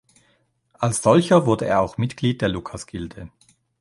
Als 0.73 1.03
solcher 1.03 1.45
wurde 1.45 1.67
er 1.67 1.79
auch 1.79 1.99
Mitglied 1.99 2.41
der 2.41 2.49
Lukasgilde. 2.49 3.29